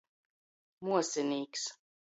[0.89, 1.71] Muosinīks.